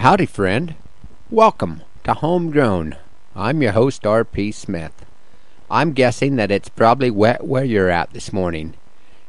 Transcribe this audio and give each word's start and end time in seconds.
Howdy, 0.00 0.24
friend. 0.24 0.76
Welcome 1.30 1.82
to 2.04 2.14
Homegrown. 2.14 2.96
I'm 3.36 3.60
your 3.60 3.72
host, 3.72 4.06
R.P. 4.06 4.50
Smith. 4.50 5.04
I'm 5.70 5.92
guessing 5.92 6.36
that 6.36 6.50
it's 6.50 6.70
probably 6.70 7.10
wet 7.10 7.44
where 7.44 7.66
you're 7.66 7.90
at 7.90 8.14
this 8.14 8.32
morning. 8.32 8.72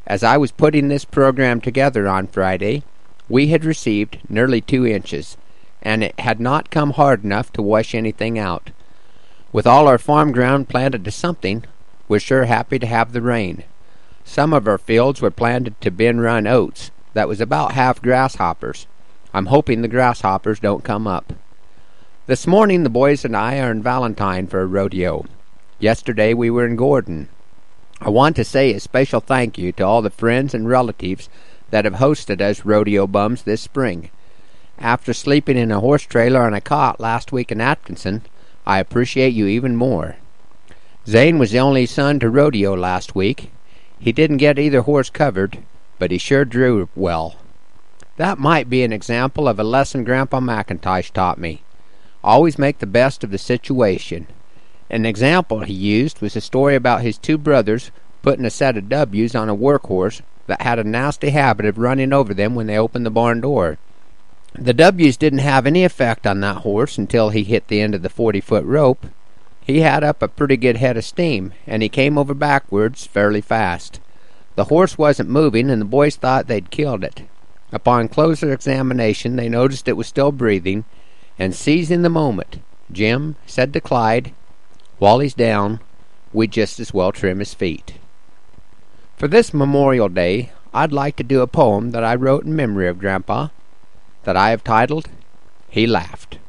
As 0.07 0.23
I 0.23 0.37
was 0.37 0.53
putting 0.53 0.87
this 0.87 1.03
program 1.03 1.59
together 1.59 2.07
on 2.07 2.25
Friday, 2.27 2.83
we 3.27 3.47
had 3.47 3.65
received 3.65 4.19
nearly 4.29 4.61
two 4.61 4.87
inches, 4.87 5.35
and 5.81 6.05
it 6.05 6.17
had 6.17 6.39
not 6.39 6.71
come 6.71 6.91
hard 6.91 7.25
enough 7.25 7.51
to 7.51 7.61
wash 7.61 7.93
anything 7.93 8.39
out. 8.39 8.71
With 9.51 9.67
all 9.67 9.89
our 9.89 9.97
farm 9.97 10.31
ground 10.31 10.69
planted 10.69 11.03
to 11.03 11.11
something, 11.11 11.65
we're 12.07 12.21
sure 12.21 12.45
happy 12.45 12.79
to 12.79 12.87
have 12.87 13.11
the 13.11 13.21
rain. 13.21 13.65
Some 14.23 14.53
of 14.53 14.69
our 14.69 14.77
fields 14.77 15.21
were 15.21 15.31
planted 15.31 15.81
to 15.81 15.91
bin 15.91 16.21
run 16.21 16.47
oats 16.47 16.91
that 17.11 17.27
was 17.27 17.41
about 17.41 17.73
half 17.73 18.01
grasshoppers, 18.01 18.87
I'm 19.33 19.45
hoping 19.45 19.81
the 19.81 19.87
grasshoppers 19.87 20.59
don't 20.59 20.83
come 20.83 21.07
up. 21.07 21.33
This 22.27 22.45
morning 22.45 22.83
the 22.83 22.89
boys 22.89 23.23
and 23.23 23.35
I 23.35 23.59
are 23.59 23.71
in 23.71 23.81
Valentine 23.81 24.45
for 24.45 24.61
a 24.61 24.65
rodeo. 24.65 25.25
Yesterday 25.79 26.33
we 26.33 26.49
were 26.49 26.65
in 26.65 26.75
Gordon. 26.75 27.29
I 28.01 28.09
want 28.09 28.35
to 28.35 28.43
say 28.43 28.73
a 28.73 28.79
special 28.79 29.21
thank 29.21 29.57
you 29.57 29.71
to 29.73 29.83
all 29.83 30.01
the 30.01 30.09
friends 30.09 30.53
and 30.53 30.67
relatives 30.67 31.29
that 31.69 31.85
have 31.85 31.95
hosted 31.95 32.41
us 32.41 32.65
rodeo 32.65 33.07
bums 33.07 33.43
this 33.43 33.61
spring. 33.61 34.09
After 34.77 35.13
sleeping 35.13 35.57
in 35.57 35.71
a 35.71 35.79
horse 35.79 36.03
trailer 36.03 36.41
on 36.41 36.53
a 36.53 36.59
cot 36.59 36.99
last 36.99 37.31
week 37.31 37.51
in 37.51 37.61
Atkinson, 37.61 38.23
I 38.65 38.79
appreciate 38.79 39.33
you 39.33 39.47
even 39.47 39.75
more. 39.75 40.17
Zane 41.07 41.39
was 41.39 41.51
the 41.51 41.59
only 41.59 41.85
son 41.85 42.19
to 42.19 42.29
rodeo 42.29 42.75
last 42.75 43.15
week. 43.15 43.51
He 43.97 44.11
didn't 44.11 44.37
get 44.37 44.59
either 44.59 44.81
horse 44.81 45.09
covered, 45.09 45.59
but 45.99 46.11
he 46.11 46.17
sure 46.17 46.43
drew 46.43 46.89
well. 46.95 47.37
That 48.21 48.37
might 48.37 48.69
be 48.69 48.83
an 48.83 48.93
example 48.93 49.47
of 49.47 49.59
a 49.59 49.63
lesson 49.63 50.03
Grandpa 50.03 50.41
McIntosh 50.41 51.09
taught 51.09 51.39
me. 51.39 51.63
Always 52.23 52.59
make 52.59 52.77
the 52.77 52.85
best 52.85 53.23
of 53.23 53.31
the 53.31 53.39
situation. 53.39 54.27
An 54.91 55.07
example 55.07 55.61
he 55.61 55.73
used 55.73 56.21
was 56.21 56.35
a 56.35 56.39
story 56.41 56.75
about 56.75 57.01
his 57.01 57.17
two 57.17 57.39
brothers 57.39 57.89
putting 58.21 58.45
a 58.45 58.51
set 58.51 58.77
of 58.77 58.89
W's 58.89 59.33
on 59.33 59.49
a 59.49 59.55
workhorse 59.55 60.21
that 60.45 60.61
had 60.61 60.77
a 60.77 60.83
nasty 60.83 61.31
habit 61.31 61.65
of 61.65 61.79
running 61.79 62.13
over 62.13 62.31
them 62.31 62.53
when 62.53 62.67
they 62.67 62.77
opened 62.77 63.07
the 63.07 63.09
barn 63.09 63.41
door. 63.41 63.79
The 64.53 64.75
W's 64.75 65.17
didn't 65.17 65.39
have 65.39 65.65
any 65.65 65.83
effect 65.83 66.27
on 66.27 66.41
that 66.41 66.57
horse 66.57 66.99
until 66.99 67.29
he 67.29 67.43
hit 67.43 67.69
the 67.69 67.81
end 67.81 67.95
of 67.95 68.03
the 68.03 68.07
forty 68.07 68.39
foot 68.39 68.65
rope. 68.65 69.07
He 69.61 69.79
had 69.79 70.03
up 70.03 70.21
a 70.21 70.27
pretty 70.27 70.57
good 70.57 70.77
head 70.77 70.95
of 70.95 71.05
steam, 71.05 71.53
and 71.65 71.81
he 71.81 71.89
came 71.89 72.19
over 72.19 72.35
backwards 72.35 73.07
fairly 73.07 73.41
fast. 73.41 73.99
The 74.53 74.65
horse 74.65 74.95
wasn't 74.95 75.29
moving, 75.31 75.71
and 75.71 75.81
the 75.81 75.85
boys 75.85 76.17
thought 76.17 76.45
they'd 76.45 76.69
killed 76.69 77.03
it. 77.03 77.23
Upon 77.71 78.09
closer 78.09 78.51
examination 78.51 79.35
they 79.35 79.47
noticed 79.47 79.87
it 79.87 79.97
was 79.97 80.07
still 80.07 80.31
breathing, 80.31 80.83
and 81.39 81.55
seizing 81.55 82.01
the 82.01 82.09
moment, 82.09 82.59
Jim 82.91 83.37
said 83.45 83.71
to 83.73 83.81
Clyde, 83.81 84.33
While 84.99 85.19
he's 85.19 85.33
down, 85.33 85.79
we'd 86.33 86.51
just 86.51 86.79
as 86.79 86.93
well 86.93 87.11
trim 87.11 87.39
his 87.39 87.53
feet. 87.53 87.95
For 89.15 89.27
this 89.27 89.53
Memorial 89.53 90.09
Day, 90.09 90.51
I'd 90.73 90.91
like 90.91 91.15
to 91.17 91.23
do 91.23 91.41
a 91.41 91.47
poem 91.47 91.91
that 91.91 92.03
I 92.03 92.15
wrote 92.15 92.43
in 92.43 92.55
memory 92.55 92.87
of 92.87 92.99
Grandpa, 92.99 93.49
that 94.23 94.35
I 94.35 94.49
have 94.49 94.63
titled, 94.63 95.07
He 95.69 95.87
Laughed. 95.87 96.39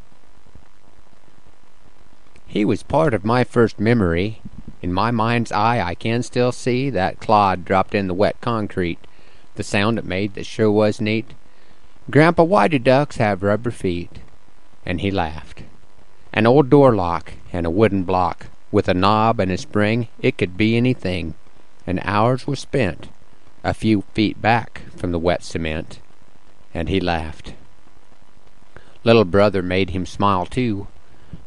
He 2.47 2.65
was 2.65 2.83
part 2.83 3.15
of 3.15 3.25
my 3.25 3.45
first 3.45 3.81
memory. 3.81 4.43
In 4.83 4.93
my 4.93 5.11
mind's 5.11 5.53
eye 5.53 5.81
I 5.81 5.95
can 5.95 6.23
still 6.23 6.53
see 6.53 6.91
that 6.91 7.21
clod 7.21 7.65
dropped 7.65 7.95
in 7.95 8.09
the 8.09 8.15
wet 8.15 8.41
concrete 8.41 8.99
the 9.55 9.63
sound 9.63 9.99
it 9.99 10.05
made 10.05 10.35
that 10.35 10.47
sure 10.47 10.71
was 10.71 11.01
neat. 11.01 11.35
Grandpa, 12.11 12.43
why 12.43 12.69
do 12.69 12.79
ducks 12.79 13.17
have 13.17 13.43
rubber 13.43 13.71
feet? 13.71 14.21
And 14.85 15.01
he 15.01 15.11
laughed. 15.11 15.63
An 16.33 16.47
old 16.47 16.71
door 16.71 16.95
lock 16.95 17.35
and 17.53 17.67
a 17.67 17.71
wooden 17.71 18.05
block, 18.05 18.47
with 18.71 18.89
a 18.89 18.95
knob 18.95 19.39
and 19.39 19.53
a 19.53 19.59
spring, 19.59 20.09
it 20.21 20.39
could 20.39 20.57
be 20.57 20.77
anything. 20.77 21.35
And 21.87 22.01
hours 22.03 22.47
were 22.47 22.57
spent 22.57 23.09
a 23.63 23.75
few 23.75 24.03
feet 24.15 24.41
back 24.41 24.83
from 24.97 25.13
the 25.13 25.19
wet 25.19 25.43
cement. 25.43 26.01
And 26.75 26.89
he 26.89 27.01
laughed. 27.01 27.55
Little 29.05 29.25
brother 29.25 29.63
made 29.63 29.91
him 29.91 30.07
smile 30.07 30.47
too. 30.47 30.87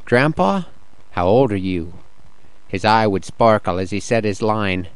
Grandpa, 0.05 0.63
how 1.11 1.27
old 1.27 1.51
are 1.51 1.57
you? 1.57 1.93
His 2.67 2.85
eye 2.85 3.07
would 3.07 3.25
sparkle 3.25 3.79
as 3.79 3.91
he 3.91 3.99
said 3.99 4.23
his 4.23 4.41
line. 4.41 4.87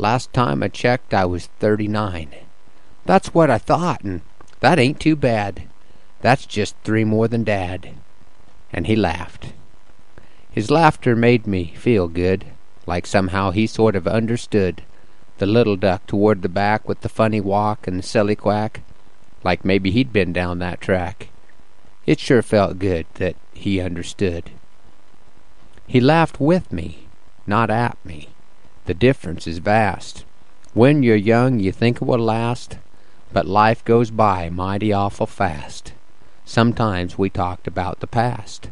Last 0.00 0.32
time 0.32 0.62
I 0.62 0.68
checked, 0.68 1.12
I 1.12 1.24
was 1.24 1.46
thirty-nine. 1.58 2.30
That's 3.04 3.34
what 3.34 3.50
I 3.50 3.58
thought, 3.58 4.02
and 4.02 4.22
that 4.60 4.78
ain't 4.78 5.00
too 5.00 5.16
bad. 5.16 5.64
That's 6.20 6.46
just 6.46 6.76
three 6.84 7.04
more 7.04 7.26
than 7.26 7.42
Dad. 7.42 7.94
And 8.72 8.86
he 8.86 8.94
laughed. 8.94 9.52
His 10.50 10.70
laughter 10.70 11.16
made 11.16 11.46
me 11.46 11.74
feel 11.76 12.06
good, 12.06 12.46
like 12.86 13.06
somehow 13.06 13.50
he 13.50 13.66
sort 13.66 13.96
of 13.96 14.06
understood 14.06 14.82
the 15.38 15.46
little 15.46 15.76
duck 15.76 16.06
toward 16.06 16.42
the 16.42 16.48
back 16.48 16.88
with 16.88 17.00
the 17.00 17.08
funny 17.08 17.40
walk 17.40 17.86
and 17.86 17.98
the 17.98 18.02
silly 18.02 18.36
quack, 18.36 18.82
like 19.44 19.64
maybe 19.64 19.90
he'd 19.90 20.12
been 20.12 20.32
down 20.32 20.58
that 20.58 20.80
track. 20.80 21.28
It 22.06 22.20
sure 22.20 22.42
felt 22.42 22.78
good 22.78 23.06
that 23.14 23.36
he 23.52 23.80
understood. 23.80 24.50
He 25.86 26.00
laughed 26.00 26.40
with 26.40 26.72
me, 26.72 27.06
not 27.46 27.70
at 27.70 27.96
me. 28.04 28.28
The 28.88 28.94
difference 28.94 29.46
is 29.46 29.58
vast. 29.58 30.24
When 30.72 31.02
you're 31.02 31.14
young, 31.14 31.60
you 31.60 31.72
think 31.72 31.96
it 31.96 32.06
will 32.06 32.18
last, 32.18 32.78
but 33.34 33.44
life 33.44 33.84
goes 33.84 34.10
by 34.10 34.48
mighty 34.48 34.94
awful 34.94 35.26
fast. 35.26 35.92
Sometimes 36.46 37.18
we 37.18 37.28
talked 37.28 37.66
about 37.66 38.00
the 38.00 38.06
past. 38.06 38.70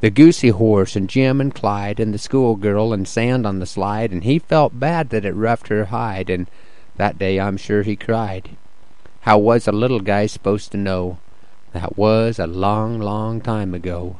The 0.00 0.10
goosey 0.10 0.48
horse 0.48 0.96
and 0.96 1.08
Jim 1.08 1.40
and 1.40 1.54
Clyde 1.54 2.00
and 2.00 2.12
the 2.12 2.18
schoolgirl 2.18 2.92
and 2.92 3.06
sand 3.06 3.46
on 3.46 3.60
the 3.60 3.66
slide, 3.66 4.10
and 4.10 4.24
he 4.24 4.40
felt 4.40 4.80
bad 4.80 5.10
that 5.10 5.24
it 5.24 5.36
roughed 5.36 5.68
her 5.68 5.84
hide, 5.84 6.28
and 6.28 6.50
that 6.96 7.16
day 7.16 7.38
I'm 7.38 7.56
sure 7.56 7.84
he 7.84 7.94
cried. 7.94 8.56
How 9.20 9.38
was 9.38 9.68
a 9.68 9.72
little 9.72 10.00
guy 10.00 10.26
supposed 10.26 10.72
to 10.72 10.76
know? 10.76 11.18
That 11.72 11.96
was 11.96 12.40
a 12.40 12.48
long, 12.48 12.98
long 12.98 13.40
time 13.40 13.74
ago. 13.74 14.16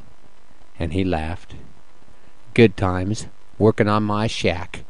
And 0.78 0.92
he 0.92 1.02
laughed. 1.02 1.56
Good 2.54 2.76
times, 2.76 3.26
working 3.58 3.88
on 3.88 4.04
my 4.04 4.28
shack 4.28 4.84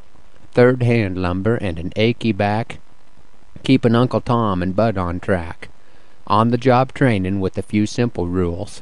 third 0.57 0.83
hand 0.83 1.19
lumber 1.19 1.57
and 1.57 1.79
an 1.79 1.93
achy 1.97 2.33
back, 2.33 2.79
keeping 3.63 3.95
Uncle 3.95 4.23
Tom 4.23 4.63
and 4.63 4.75
Bud 4.75 4.97
on 4.97 5.21
track. 5.21 5.69
On 6.27 6.49
the 6.49 6.57
job 6.57 6.95
training 6.95 7.41
with 7.41 7.59
a 7.59 7.63
few 7.63 7.85
simple 7.85 8.27
rules. 8.27 8.81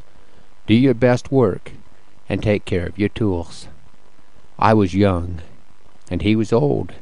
Do 0.69 0.75
your 0.75 0.95
best 0.95 1.33
work 1.33 1.73
and 2.29 2.41
take 2.41 2.65
care 2.65 2.87
of 2.87 2.97
your 2.97 3.09
tools. 3.09 3.67
I 4.57 4.73
was 4.73 4.95
young 4.95 5.41
and 6.09 6.23
he 6.23 6.37
was 6.37 6.53
old. 6.53 6.93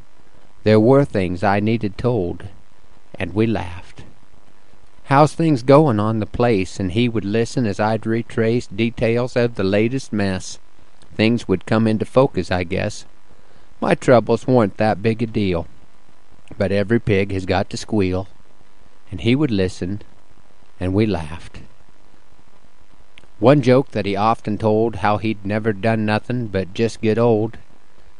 There 0.64 0.80
were 0.80 1.04
things 1.04 1.42
I 1.42 1.60
needed 1.60 1.98
told, 1.98 2.44
and 3.14 3.34
we 3.34 3.46
laughed. 3.46 4.04
How's 5.04 5.34
things 5.34 5.62
going 5.62 6.00
on 6.00 6.18
the 6.18 6.24
place? 6.24 6.80
And 6.80 6.92
he 6.92 7.10
would 7.10 7.26
listen 7.26 7.66
as 7.66 7.78
I'd 7.78 8.06
retrace 8.06 8.68
details 8.68 9.36
of 9.36 9.56
the 9.56 9.64
latest 9.64 10.14
mess. 10.14 10.58
Things 11.14 11.46
would 11.46 11.66
come 11.66 11.86
into 11.86 12.06
focus, 12.06 12.50
I 12.50 12.64
guess. 12.64 13.04
My 13.82 13.96
troubles 13.96 14.46
weren't 14.46 14.76
that 14.76 15.02
big 15.02 15.22
a 15.22 15.26
deal, 15.26 15.66
but 16.56 16.70
every 16.70 17.00
pig 17.00 17.32
has 17.32 17.44
got 17.44 17.68
to 17.70 17.76
squeal. 17.76 18.28
And 19.10 19.20
he 19.22 19.34
would 19.34 19.50
listen, 19.50 20.02
and 20.78 20.94
we 20.94 21.04
laughed. 21.04 21.62
One 23.40 23.60
joke 23.60 23.90
that 23.90 24.06
he 24.06 24.14
often 24.14 24.56
told, 24.56 25.02
how 25.02 25.16
he'd 25.16 25.44
never 25.44 25.72
done 25.72 26.06
nothing 26.06 26.46
but 26.46 26.74
just 26.74 27.00
get 27.00 27.18
old. 27.18 27.58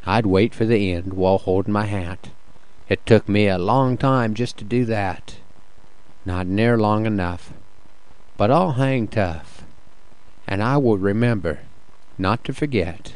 I'd 0.05 0.27
wait 0.27 0.53
for 0.53 0.65
the 0.65 0.91
end 0.91 1.15
while 1.15 1.39
holdin' 1.39 1.73
my 1.73 1.87
hat. 1.87 2.31
It 2.89 3.07
took 3.07 3.29
me 3.29 3.47
a 3.47 3.57
long 3.57 3.97
time 3.97 4.35
just 4.35 4.57
to 4.57 4.65
do 4.65 4.85
that. 4.87 5.37
Not 6.25 6.49
near 6.49 6.77
long 6.77 7.07
enough. 7.07 7.53
But 8.37 8.51
I'll 8.51 8.73
hang 8.73 9.07
tough. 9.07 9.63
And 10.45 10.61
I 10.61 10.77
will 10.79 10.99
remember 10.99 11.61
not 12.19 12.43
to 12.47 12.53
forget. 12.53 13.15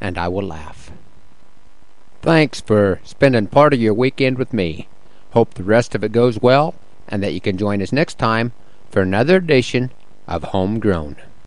And 0.00 0.16
I 0.16 0.28
will 0.28 0.46
laugh. 0.46 0.90
Thanks 2.22 2.60
for 2.60 3.00
spending 3.02 3.48
part 3.48 3.74
of 3.74 3.80
your 3.80 3.94
weekend 3.94 4.38
with 4.38 4.52
me. 4.52 4.86
Hope 5.32 5.54
the 5.54 5.64
rest 5.64 5.96
of 5.96 6.04
it 6.04 6.12
goes 6.12 6.40
well 6.40 6.76
and 7.08 7.20
that 7.20 7.34
you 7.34 7.40
can 7.40 7.58
join 7.58 7.82
us 7.82 7.90
next 7.90 8.16
time 8.16 8.52
for 8.88 9.02
another 9.02 9.38
edition 9.38 9.90
of 10.28 10.44
Homegrown. 10.44 11.16